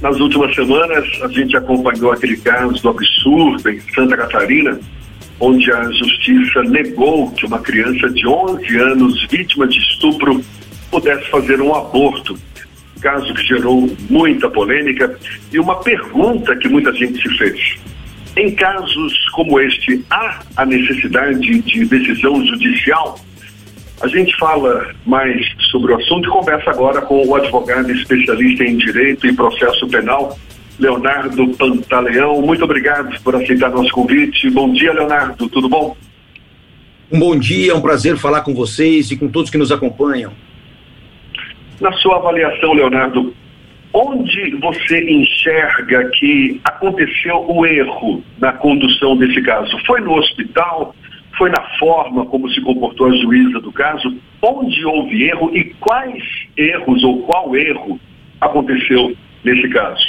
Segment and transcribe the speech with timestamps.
[0.00, 4.80] Nas últimas semanas, a gente acompanhou aquele caso do absurdo em Santa Catarina,
[5.38, 10.42] onde a justiça negou que uma criança de 11 anos, vítima de estupro,
[10.90, 12.38] pudesse fazer um aborto.
[13.02, 15.18] Caso que gerou muita polêmica
[15.52, 17.76] e uma pergunta que muita gente se fez.
[18.36, 23.18] Em casos como este, há a necessidade de decisão judicial?
[24.00, 28.78] A gente fala mais sobre o assunto e conversa agora com o advogado especialista em
[28.78, 30.38] direito e processo penal,
[30.78, 32.40] Leonardo Pantaleão.
[32.40, 34.48] Muito obrigado por aceitar nosso convite.
[34.48, 35.48] Bom dia, Leonardo.
[35.50, 35.94] Tudo bom?
[37.12, 40.32] Um bom dia, é um prazer falar com vocês e com todos que nos acompanham.
[41.78, 43.34] Na sua avaliação, Leonardo,
[43.92, 49.76] onde você enxerga que aconteceu o erro na condução desse caso?
[49.84, 50.94] Foi no hospital?
[51.40, 56.22] Foi na forma como se comportou a juíza do caso, onde houve erro e quais
[56.54, 57.98] erros ou qual erro
[58.38, 60.04] aconteceu nesse caso.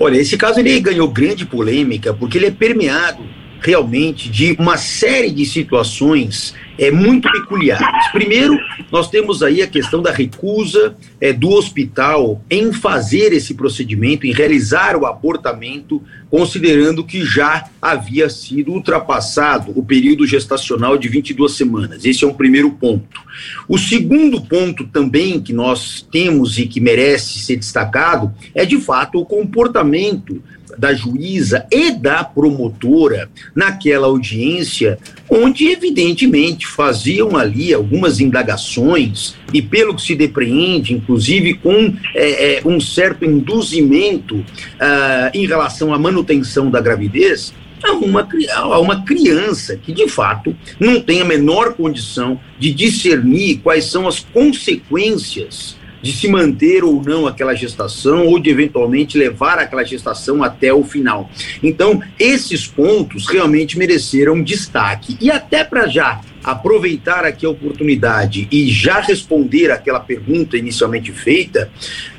[0.00, 3.22] Olha, esse caso ele ganhou grande polêmica porque ele é permeado
[3.60, 8.08] realmente de uma série de situações é, muito peculiares.
[8.12, 8.58] Primeiro,
[8.90, 14.32] nós temos aí a questão da recusa é, do hospital em fazer esse procedimento, em
[14.32, 22.04] realizar o abortamento, considerando que já havia sido ultrapassado o período gestacional de 22 semanas.
[22.04, 23.20] Esse é um primeiro ponto.
[23.68, 29.20] O segundo ponto também que nós temos e que merece ser destacado é, de fato,
[29.20, 30.42] o comportamento
[30.78, 39.94] da juíza e da promotora naquela audiência, onde evidentemente faziam ali algumas indagações e pelo
[39.94, 46.70] que se depreende, inclusive com é, é, um certo induzimento uh, em relação à manutenção
[46.70, 47.52] da gravidez,
[47.82, 53.58] a uma, a uma criança que, de fato, não tem a menor condição de discernir
[53.58, 59.58] quais são as consequências de se manter ou não aquela gestação ou de eventualmente levar
[59.58, 61.30] aquela gestação até o final.
[61.62, 65.16] Então, esses pontos realmente mereceram destaque.
[65.18, 71.70] E até para já aproveitar aqui a oportunidade e já responder aquela pergunta inicialmente feita,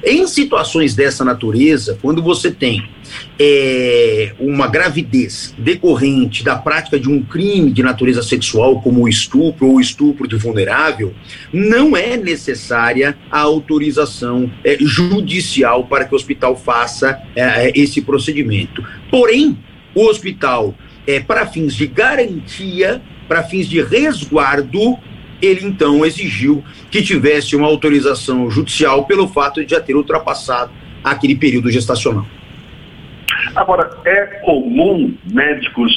[0.04, 2.84] em situações dessa natureza, quando você tem
[3.40, 9.68] é, uma gravidez decorrente da prática de um crime de natureza sexual, como o estupro
[9.68, 11.14] ou estupro de vulnerável,
[11.54, 18.84] não é necessária a autorização é, judicial para que o hospital faça é, esse procedimento.
[19.12, 19.58] Porém,
[19.94, 20.76] o hospital,
[21.08, 24.98] é, para fins de garantia, para fins de resguardo,
[25.42, 30.72] ele então exigiu que tivesse uma autorização judicial pelo fato de já ter ultrapassado
[31.04, 32.26] aquele período gestacional.
[33.56, 35.94] Agora, é comum médicos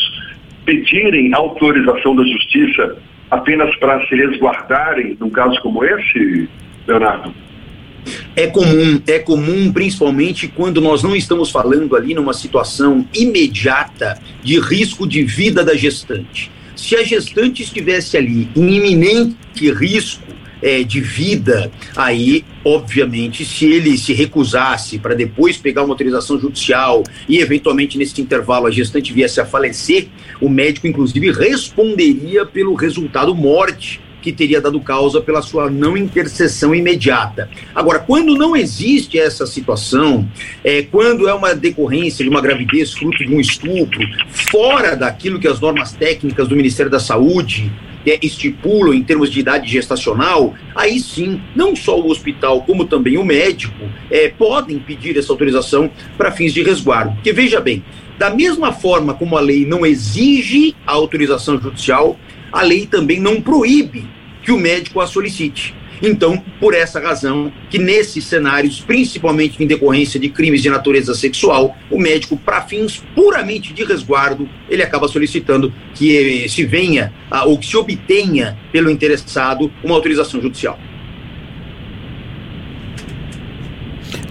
[0.65, 2.97] pedirem autorização da justiça
[3.31, 6.49] apenas para se resguardarem num caso como esse,
[6.87, 7.33] Leonardo?
[8.35, 14.59] É comum, é comum principalmente quando nós não estamos falando ali numa situação imediata de
[14.61, 16.51] risco de vida da gestante.
[16.79, 20.23] Se a gestante estivesse ali em iminente risco
[20.63, 27.03] é, de vida, aí, obviamente, se ele se recusasse para depois pegar uma autorização judicial
[27.29, 30.07] e, eventualmente, nesse intervalo, a gestante viesse a falecer,
[30.41, 36.75] o médico, inclusive, responderia pelo resultado morte que teria dado causa pela sua não intercessão
[36.75, 37.49] imediata.
[37.75, 40.29] Agora, quando não existe essa situação,
[40.65, 44.01] é, quando é uma decorrência de uma gravidez fruto de um estupro,
[44.51, 47.73] fora daquilo que as normas técnicas do Ministério da Saúde
[48.07, 53.19] é, estipulam em termos de idade gestacional, aí sim, não só o hospital, como também
[53.19, 57.13] o médico, é, podem pedir essa autorização para fins de resguardo.
[57.15, 57.85] Porque veja bem,
[58.19, 62.19] da mesma forma como a lei não exige a autorização judicial,
[62.53, 64.09] a lei também não proíbe
[64.43, 65.75] que o médico a solicite.
[66.01, 71.77] Então, por essa razão, que nesses cenários, principalmente em decorrência de crimes de natureza sexual,
[71.91, 77.13] o médico, para fins puramente de resguardo, ele acaba solicitando que se venha
[77.47, 80.79] ou que se obtenha pelo interessado uma autorização judicial.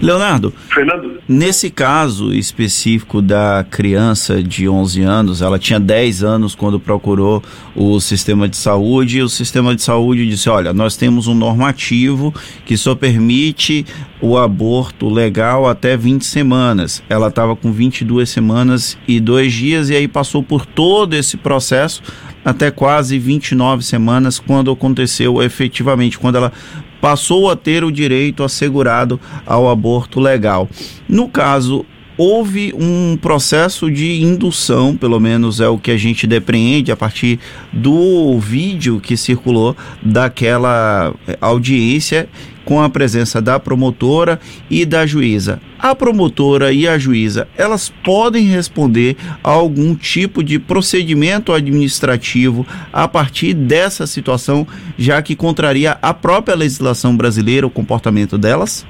[0.00, 1.18] Leonardo, Fernando?
[1.28, 7.42] nesse caso específico da criança de 11 anos, ela tinha 10 anos quando procurou
[7.74, 12.34] o sistema de saúde e o sistema de saúde disse: olha, nós temos um normativo
[12.64, 13.84] que só permite
[14.20, 17.02] o aborto legal até 20 semanas.
[17.08, 22.02] Ela estava com 22 semanas e dois dias e aí passou por todo esse processo
[22.44, 26.52] até quase 29 semanas quando aconteceu efetivamente, quando ela
[27.00, 30.68] passou a ter o direito assegurado ao aborto legal.
[31.08, 31.84] No caso,
[32.16, 37.38] houve um processo de indução, pelo menos é o que a gente depreende a partir
[37.72, 42.28] do vídeo que circulou daquela audiência
[42.68, 44.38] com a presença da promotora
[44.68, 45.58] e da juíza.
[45.78, 53.08] A promotora e a juíza, elas podem responder a algum tipo de procedimento administrativo a
[53.08, 54.66] partir dessa situação,
[54.98, 58.84] já que contraria a própria legislação brasileira o comportamento delas?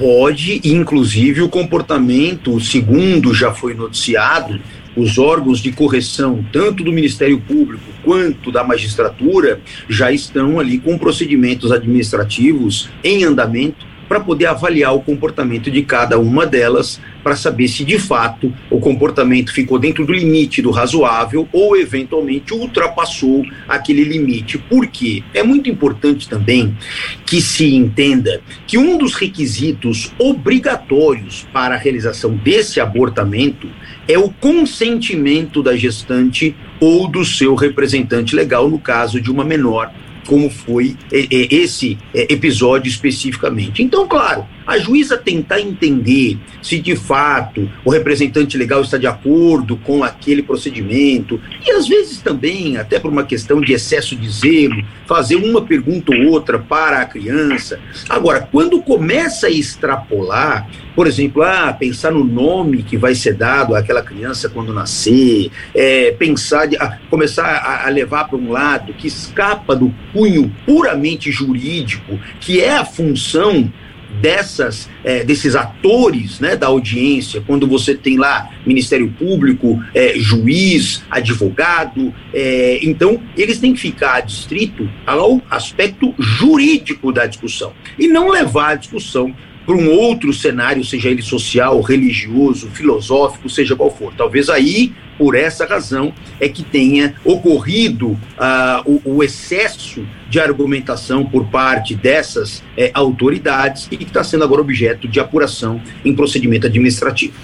[0.00, 4.58] Pode, inclusive o comportamento, segundo já foi noticiado,
[4.96, 9.60] os órgãos de correção, tanto do Ministério Público quanto da magistratura,
[9.90, 16.18] já estão ali com procedimentos administrativos em andamento para poder avaliar o comportamento de cada
[16.18, 21.48] uma delas, para saber se de fato o comportamento ficou dentro do limite do razoável
[21.52, 24.58] ou eventualmente ultrapassou aquele limite.
[24.58, 25.22] Por quê?
[25.32, 26.76] É muito importante também
[27.24, 33.68] que se entenda que um dos requisitos obrigatórios para a realização desse abortamento
[34.08, 39.92] é o consentimento da gestante ou do seu representante legal, no caso de uma menor
[40.30, 43.82] como foi esse episódio especificamente.
[43.82, 49.76] Então, claro, a juíza tentar entender se de fato o representante legal está de acordo
[49.76, 54.82] com aquele procedimento, e às vezes também, até por uma questão de excesso de zelo,
[55.06, 57.80] fazer uma pergunta ou outra para a criança.
[58.08, 63.74] Agora, quando começa a extrapolar, por exemplo, ah, pensar no nome que vai ser dado
[63.74, 68.92] àquela criança quando nascer, é, pensar, de, a, começar a, a levar para um lado
[68.94, 73.72] que escapa do cunho puramente jurídico, que é a função
[74.20, 81.02] dessas é, desses atores né, da audiência, quando você tem lá Ministério Público, é, juiz,
[81.10, 88.28] advogado, é, então eles têm que ficar adstrito ao aspecto jurídico da discussão e não
[88.28, 89.34] levar a discussão
[89.70, 94.12] para um outro cenário, seja ele social, religioso, filosófico, seja qual for.
[94.16, 101.24] Talvez aí, por essa razão, é que tenha ocorrido uh, o, o, excesso de argumentação
[101.24, 106.66] por parte dessas eh, autoridades e que está sendo agora objeto de apuração em procedimento
[106.66, 107.34] administrativo.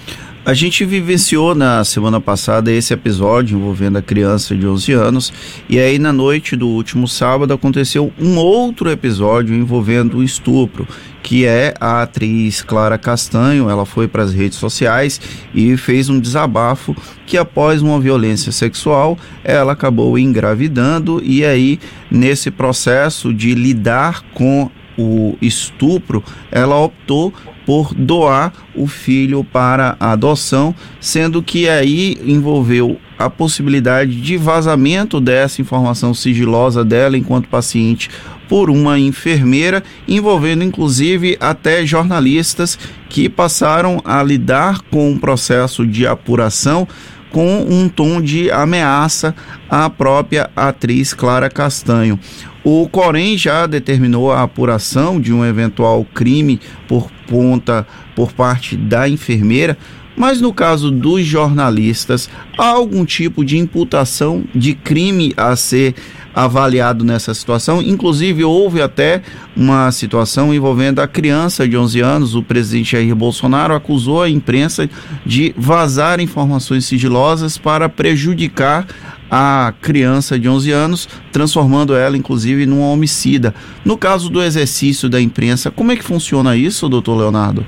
[0.47, 5.33] A gente vivenciou na semana passada esse episódio envolvendo a criança de 11 anos,
[5.67, 10.87] e aí na noite do último sábado aconteceu um outro episódio envolvendo o estupro,
[11.21, 13.69] que é a atriz Clara Castanho.
[13.69, 15.19] Ela foi para as redes sociais
[15.53, 16.95] e fez um desabafo
[17.25, 21.77] que após uma violência sexual, ela acabou engravidando e aí
[22.09, 27.33] nesse processo de lidar com o estupro, ela optou
[27.65, 35.61] por doar o filho para adoção, sendo que aí envolveu a possibilidade de vazamento dessa
[35.61, 38.09] informação sigilosa dela enquanto paciente
[38.47, 42.79] por uma enfermeira, envolvendo inclusive até jornalistas
[43.09, 46.87] que passaram a lidar com o processo de apuração
[47.31, 49.35] com um tom de ameaça
[49.69, 52.19] à própria atriz Clara Castanho.
[52.69, 59.07] O Corém já determinou a apuração de um eventual crime por conta por parte da
[59.07, 59.77] enfermeira,
[60.17, 65.95] mas no caso dos jornalistas, há algum tipo de imputação de crime a ser
[66.35, 67.81] avaliado nessa situação.
[67.81, 69.21] Inclusive, houve até
[69.55, 72.35] uma situação envolvendo a criança de 11 anos.
[72.35, 74.89] O presidente Jair Bolsonaro acusou a imprensa
[75.25, 78.85] de vazar informações sigilosas para prejudicar
[79.29, 83.53] a criança de 11 anos, transformando ela inclusive num homicida.
[83.83, 87.65] No caso do exercício da imprensa, como é que funciona isso, doutor Leonardo?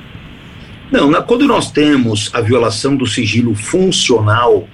[0.91, 4.67] Não, na, quando nós temos a violação do sigilo funcional,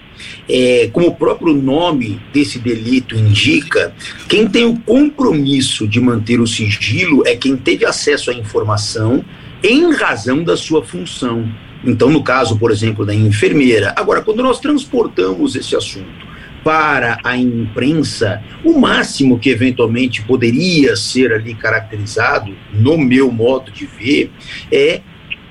[0.48, 3.94] é, como o próprio nome desse delito indica,
[4.30, 9.25] quem tem o compromisso de manter o sigilo é quem teve acesso à informação
[9.62, 11.51] em razão da sua função.
[11.84, 13.94] Então, no caso, por exemplo, da enfermeira.
[13.96, 16.25] Agora, quando nós transportamos esse assunto
[16.65, 23.86] para a imprensa, o máximo que eventualmente poderia ser ali caracterizado, no meu modo de
[23.86, 24.31] ver,
[24.72, 25.00] é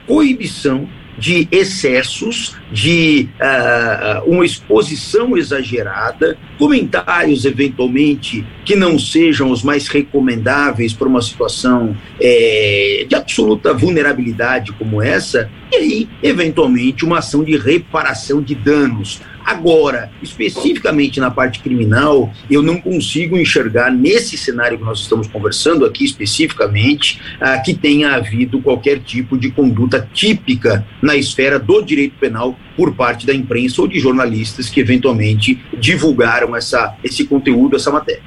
[0.09, 9.87] coibição de excessos, de uh, uma exposição exagerada, comentários eventualmente que não sejam os mais
[9.87, 17.45] recomendáveis para uma situação é, de absoluta vulnerabilidade como essa, e aí, eventualmente, uma ação
[17.45, 24.79] de reparação de danos Agora, especificamente na parte criminal, eu não consigo enxergar nesse cenário
[24.79, 30.87] que nós estamos conversando aqui especificamente ah, que tenha havido qualquer tipo de conduta típica
[31.03, 36.57] na esfera do direito penal por parte da imprensa ou de jornalistas que eventualmente divulgaram
[36.57, 38.23] essa, esse conteúdo, essa matéria.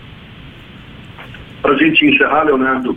[1.63, 2.95] Para a gente encerrar, Leonardo,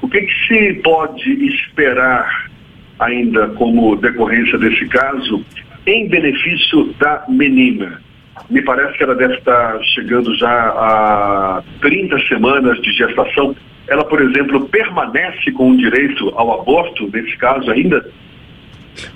[0.00, 2.50] o que, que se pode esperar
[2.98, 5.44] ainda como decorrência desse caso
[5.90, 8.00] em benefício da menina.
[8.48, 13.54] Me parece que ela deve estar chegando já a 30 semanas de gestação.
[13.88, 18.08] ela, por exemplo, permanece com o direito ao aborto, nesse caso ainda?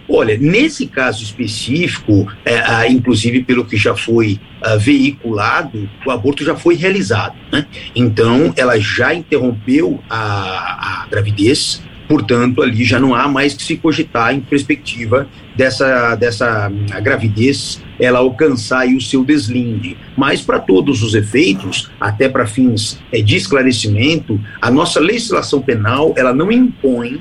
[0.09, 6.57] Olha, nesse caso específico, é, inclusive pelo que já foi ah, veiculado, o aborto já
[6.57, 7.35] foi realizado.
[7.52, 7.66] Né?
[7.95, 13.76] Então, ela já interrompeu a, a gravidez, portanto, ali já não há mais que se
[13.76, 16.70] cogitar em perspectiva dessa, dessa
[17.02, 19.96] gravidez ela alcançar o seu deslinde.
[20.16, 26.12] Mas, para todos os efeitos, até para fins é, de esclarecimento, a nossa legislação penal
[26.16, 27.20] ela não impõe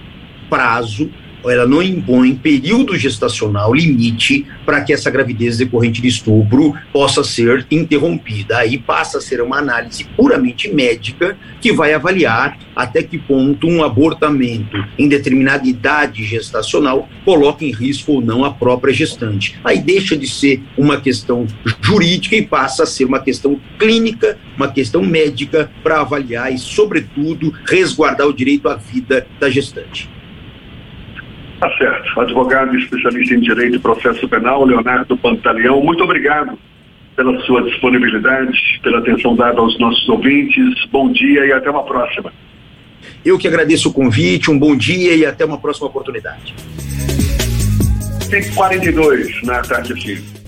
[0.49, 1.09] prazo
[1.49, 7.65] ela não impõe período gestacional limite para que essa gravidez decorrente de estupro possa ser
[7.69, 8.57] interrompida.
[8.57, 13.83] Aí passa a ser uma análise puramente médica que vai avaliar até que ponto um
[13.83, 19.59] abortamento em determinada idade gestacional coloca em risco ou não a própria gestante.
[19.63, 21.45] Aí deixa de ser uma questão
[21.81, 27.53] jurídica e passa a ser uma questão clínica, uma questão médica para avaliar e, sobretudo,
[27.65, 30.09] resguardar o direito à vida da gestante.
[31.63, 32.19] Tá certo.
[32.19, 36.59] Advogado especialista em Direito e Processo Penal, Leonardo Pantaleão, muito obrigado
[37.15, 40.85] pela sua disponibilidade, pela atenção dada aos nossos ouvintes.
[40.91, 42.33] Bom dia e até uma próxima.
[43.23, 46.53] Eu que agradeço o convite, um bom dia e até uma próxima oportunidade.
[48.29, 50.42] 542 na tarde aqui.